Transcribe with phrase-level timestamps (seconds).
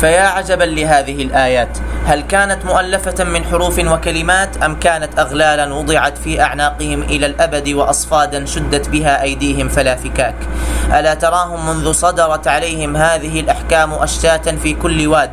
[0.00, 1.78] فيا عجبا لهذه الآيات.
[2.06, 8.44] هل كانت مؤلفة من حروف وكلمات أم كانت أغلالا وضعت في أعناقهم إلى الأبد وأصفادا
[8.44, 10.34] شدت بها أيديهم فلا فكاك؟
[10.98, 15.30] ألا تراهم منذ صدرت عليهم هذه الأحكام أشتاتا في كل واد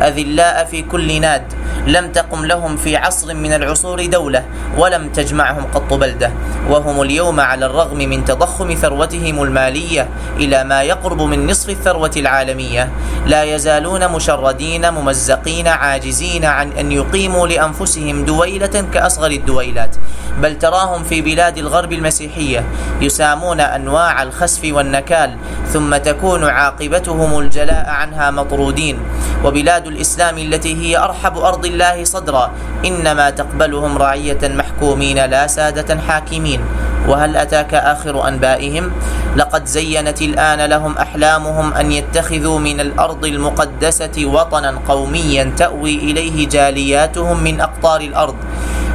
[0.00, 4.44] أذلاء في كل ناد؟ لم تقم لهم في عصر من العصور دولة
[4.78, 6.32] ولم تجمعهم قط بلدة.
[6.70, 12.90] وهم اليوم على الرغم من تضخم ثروتهم المالية إلى ما يقرب من نصف الثروة العالمية.
[13.26, 19.96] لا يزالون مشردين ممزقين عاجزين عن أن يقيموا لأنفسهم دويلة كأصغر الدويلات.
[20.42, 22.64] بل تراهم في بلاد الغرب المسيحية
[23.00, 25.36] يسامون أنواع الخسف والنكال
[25.72, 28.98] ثم تكون عاقبتهم الجلاء عنها مطرودين.
[29.44, 32.50] وبلاد الإسلام التي هي أرحب أرض الله صدرا
[32.84, 36.60] إنما تقبلهم رعية محكومين لا سادة حاكمين.
[37.08, 38.90] وهل أتاك آخر أنبائهم؟
[39.36, 47.36] لقد زينت الآن لهم أحلامهم أن يتخذوا من الأرض المقدسة وطنا قوميا تأوي إليه جالياتهم
[47.42, 48.36] من أقطار الأرض.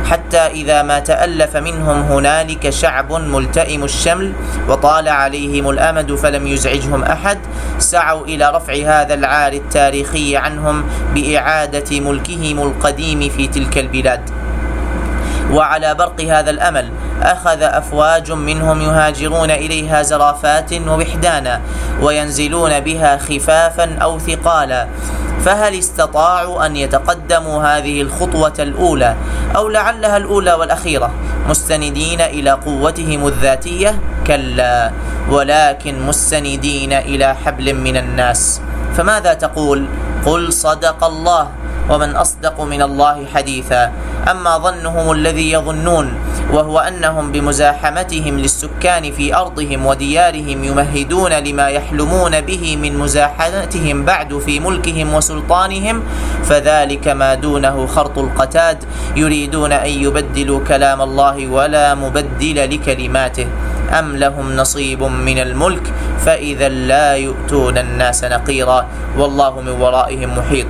[0.09, 4.33] حتى إذا ما تألف منهم هنالك شعب ملتئم الشمل
[4.69, 7.37] وطال عليهم الأمد فلم يزعجهم أحد
[7.79, 10.83] سعوا إلى رفع هذا العار التاريخي عنهم
[11.15, 14.29] بإعادة ملكهم القديم في تلك البلاد.
[15.51, 21.61] وعلى برق هذا الأمل أخذ أفواج منهم يهاجرون إليها زرافات ووحدانا
[22.01, 24.87] وينزلون بها خفافا أو ثقالا.
[25.45, 29.15] فهل استطاعوا أن يتقدموا هذه الخطوة الأولى
[29.55, 31.11] أو لعلها الأولى والأخيرة؟
[31.49, 34.91] مستندين إلى قوتهم الذاتية؟ كلا
[35.31, 38.61] ولكن مستندين إلى حبل من الناس.
[38.97, 39.85] فماذا تقول؟
[40.25, 41.47] قل صدق الله
[41.89, 43.91] ومن أصدق من الله حديثا.
[44.31, 46.13] أما ظنهم الذي يظنون
[46.53, 54.59] وهو أنهم بمزاحمتهم للسكان في أرضهم وديارهم يمهدون لما يحلمون به من مزاحمتهم بعد في
[54.59, 56.03] ملكهم وسلطانهم
[56.43, 58.83] فذلك ما دونه خرط القتاد
[59.15, 63.47] يريدون أن يبدلوا كلام الله ولا مبدل لكلماته.
[63.99, 65.93] أم لهم نصيب من الملك؟
[66.25, 68.87] فإذا لا يؤتون الناس نقيرا
[69.17, 70.67] والله من ورائهم محيط.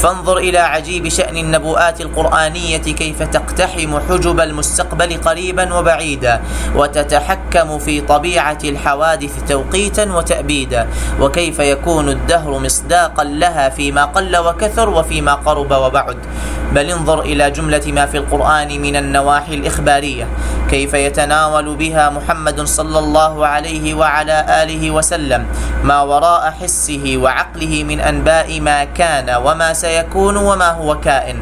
[0.00, 6.40] فانظر إلى عجيب شأن النبوءات القرآنية كيف تقتحم حجب المستقبل قريبا وبعيدا
[6.76, 10.88] وتتحكم في طبيعة الحوادث توقيتا وتأبيدا
[11.20, 16.16] وكيف يكون الدهر مصداقا لها فيما قل وكثر وفيما قرب وبعد.
[16.72, 20.26] بل انظر إلى جملة ما في القرآن من النواحي الإخبارية.
[20.70, 25.46] كيف يتناول بها محمد صلى الله عليه وعلى آله وسلم
[25.84, 31.38] ما وراء حسه وعقله من أنباء ما كان وما سيكون وما هو كائن.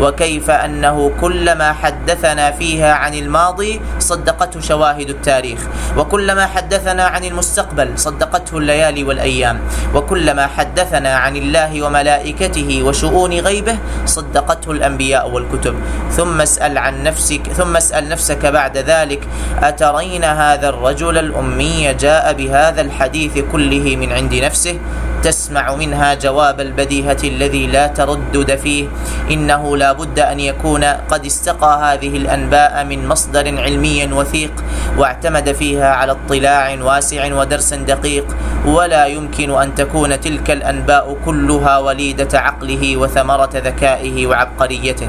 [0.00, 5.60] وكيف أنه كلما حدثنا فيها عن الماضي صدقته شواهد التاريخ.
[5.96, 9.60] وكلما حدثنا عن المستقبل صدقته الليالي والأيام.
[9.94, 15.74] وكلما حدثنا عن الله وملائكته وشؤون غيبه صدقته الأنبياء والكتب.
[16.10, 19.22] ثم اسأل عن نفسك ثم اسأل نفسك بعد ذلك
[19.62, 24.78] أترين هذا الرجل الأمي جاء بهذا الحديث كله من عند نفسه؟
[25.22, 28.88] تسمع منها جواب البديهة الذي لا تردد فيه.
[29.30, 34.52] إنه لا بد أن يكون قد استقى هذه الأنباء من مصدر علمي وثيق
[34.98, 38.26] واعتمد فيها على اطلاع واسع ودرس دقيق.
[38.66, 45.08] ولا يمكن أن تكون تلك الأنباء كلها وليدة عقله وثمرة ذكائه وعبقريته.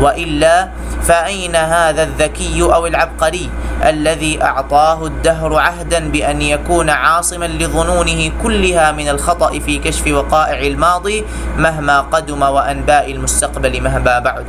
[0.00, 0.68] وإلا
[1.02, 3.50] فأين هذا الذكي أو العبقري
[3.84, 11.24] الذي أعطاه الدهر عهدا بأن يكون عاصما لظنونه كلها من الخطأ في كشف وقائع الماضي
[11.58, 14.46] مهما قدم وأنباء المستقبل مهما بعد؟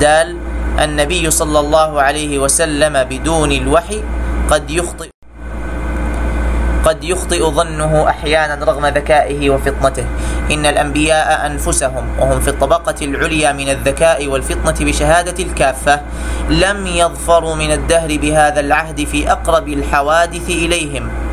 [0.00, 0.36] دال
[0.80, 4.02] النبي صلى الله عليه وسلم بدون الوحي
[4.50, 5.13] قد يخطئ
[6.84, 10.06] قد يخطئ ظنه أحيانا رغم ذكائه وفطنته.
[10.50, 16.00] إن الأنبياء أنفسهم وهم في الطبقة العليا من الذكاء والفطنة بشهادة الكافة
[16.50, 21.23] لم يظفروا من الدهر بهذا العهد في أقرب الحوادث إليهم.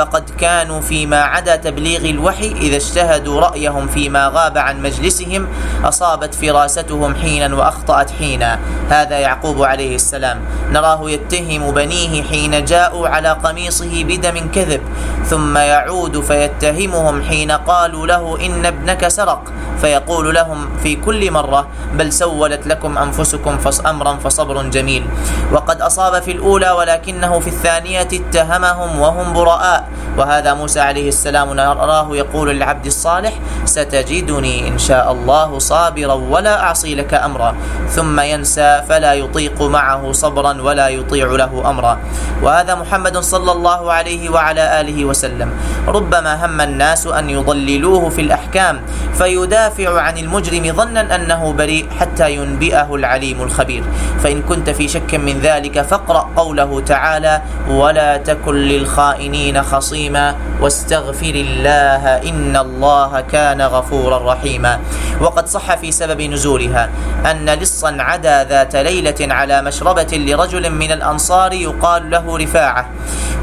[0.00, 5.46] فقد كانوا فيما عدا تبليغ الوحي إذا اجتهدوا رأيهم فيما غاب عن مجلسهم
[5.84, 8.58] أصابت فراستهم حينا وأخطأت حينا.
[8.88, 10.40] هذا يعقوب عليه السلام.
[10.72, 14.80] نراه يتهم بنيه حين جاءوا على قميصه بدم كذب
[15.26, 19.42] ثم يعود فيتهمهم حين قالوا له إن ابنك سرق.
[19.80, 25.06] فيقول لهم في كل مرة بل سولت لكم أنفسكم أمرا فصبر جميل.
[25.52, 29.88] وقد أصاب في الأولى ولكنه في الثانية اتهمهم وهم براء.
[30.18, 33.32] وهذا موسى عليه السلام نراه يقول للعبد الصالح
[33.64, 37.54] ستجدني إن شاء الله صابرا ولا أعصي لك أمرا.
[37.88, 41.98] ثم ينسى فلا يطيق معه صبرا ولا يطيع له أمرا.
[42.42, 45.50] وهذا محمد صلى الله عليه وعلى آله وسلم.
[45.88, 48.80] ربما هم الناس أن يضللوه في الأحكام.
[49.20, 53.84] فيدافع عن المجرم ظنا أنه بريء حتى ينبئه العليم الخبير.
[54.24, 62.04] فإن كنت في شك من ذلك فاقرأ قوله تعالى ولا تكن للخائنين خصيما واستغفر الله
[62.30, 64.80] إن الله كان غفورا رحيما.
[65.20, 66.90] وقد صح في سبب نزولها
[67.30, 72.88] أن لصا عدا ذات ليلة على مشربة لرجل من الأنصار يقال له رفاعة.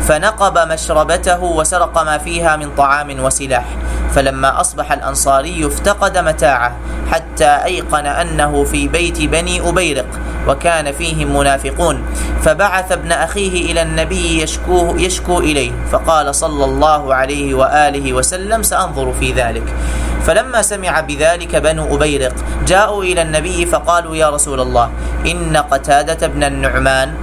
[0.07, 3.65] فنقب مشربته وسرق ما فيها من طعام وسلاح.
[4.15, 6.75] فلما أصبح الأنصاري افتقد متاعه
[7.11, 10.05] حتى أيقن أنه في بيت بني أبيرق
[10.47, 12.03] وكان فيهم منافقون.
[12.41, 19.13] فبعث ابن أخيه إلى النبي يشكوه يشكو إليه فقال صلى الله عليه وآله وسلم سأنظر
[19.19, 19.63] في ذلك.
[20.23, 22.35] فلما سمع بذلك بنو أبيرق
[22.67, 24.89] جاءوا إلى النبي فقالوا يا رسول الله
[25.25, 27.13] إن قتادة بن النعمان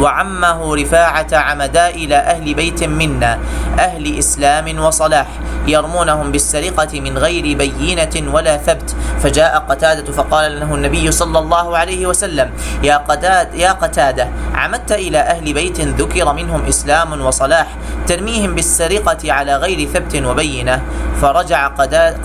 [0.00, 3.38] وعمه رفاعة عمدا إلى أهل بيت منا
[3.78, 5.26] أهل إسلام وصلاح
[5.66, 8.96] يرمونهم بالسرقة من غير بينة ولا ثبت.
[9.22, 12.50] فجاء قتادة فقال له النبي صلى الله عليه وسلم
[12.82, 17.66] يا قتاد يا قتادة عمدت إلى أهل بيت ذكر منهم إسلام وصلاح
[18.06, 20.82] ترميهم بالسرقة على غير ثبت وبينة.
[21.20, 21.66] فرجع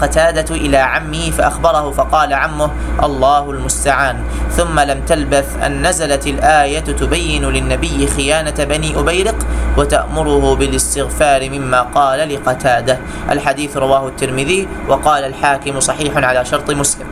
[0.02, 2.72] قتادة إلى عمه فأخبره فقال عمه
[3.04, 4.24] الله المستعان.
[4.52, 9.36] ثم لم تلبث أن نزلت الآية تبين للنبي خيانة بني أبيرق
[9.78, 13.00] وتأمره بالاستغفار مما قال لقتاده.
[13.32, 17.08] الحديث رواه الترمذي وقال الحاكم صحيح على شرط مسلم.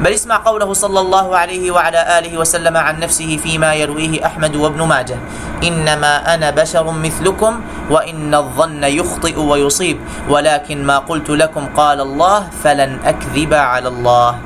[0.00, 4.82] بل اسمع قوله صلى الله عليه وعلى آله وسلم عن نفسه فيما يرويه أحمد وابن
[4.82, 5.18] ماجه.
[5.62, 7.60] إنما أنا بشر مثلكم
[7.90, 9.98] وإن الظن يخطئ ويصيب.
[10.28, 14.38] ولكن ما قلت لكم قال الله فلن أكذب على الله.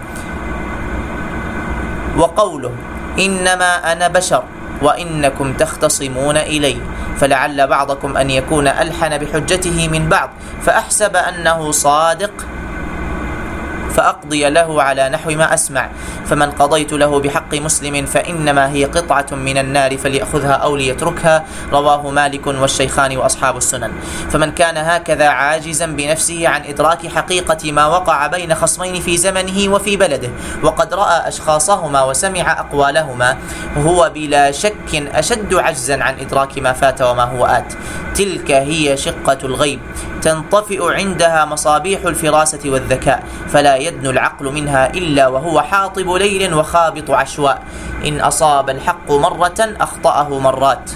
[2.19, 2.71] وقوله
[3.19, 4.43] إنما أنا بشر
[4.83, 6.77] وإنكم تختصمون إلي
[7.17, 10.31] فلعل بعضكم أن يكون ألحن بحجته من بعض
[10.63, 12.33] فأحسب أنه صادق
[13.95, 15.89] فأقضي له على نحو ما أسمع.
[16.27, 21.45] فمن قضيت له بحق مسلم فإنما هي قطعة من النار فليأخذها أو ليتركها.
[21.73, 23.93] رواه مالك والشيخان وأصحاب السنن.
[24.31, 29.97] فمن كان هكذا عاجزا بنفسه عن إدراك حقيقة ما وقع بين خصمين في زمنه وفي
[29.97, 30.31] بلده
[30.63, 33.37] وقد رأى أشخاصهما وسمع أقوالهما
[33.77, 37.73] هو بلا شك أشد عجزا عن إدراك ما فات وما هو آت.
[38.15, 39.81] تلك هي شقة الغيب.
[40.23, 47.63] تنطفئ عندها مصابيح الفراسة والذكاء فلا يدنو العقل منها إلا وهو حاطب ليل وخابط عشواء
[48.05, 50.91] إن أصاب الحق مرة أخطأه مرات.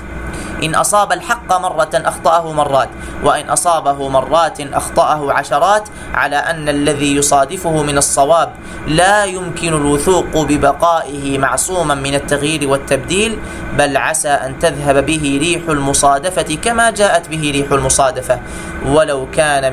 [0.63, 2.89] إن أصاب الحق مرة أخطأه مرات.
[3.25, 5.89] وإن أصابه مرات أخطأه عشرات.
[6.15, 8.51] على أن الذي يصادفه من الصواب
[8.87, 13.39] لا يمكن الوثوق ببقائه معصوما من التغيير والتبديل.
[13.79, 18.41] بل عسى أن تذهب به ريح المصادفة كما جاءت به ريح المصادفة.
[18.87, 19.73] ولو كان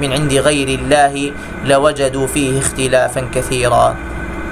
[0.00, 1.32] من عند, غير الله
[1.64, 3.96] لوجدوا فيه اختلافا كثيرا.